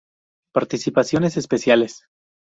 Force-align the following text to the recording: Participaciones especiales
Participaciones 0.51 1.37
especiales 1.37 2.07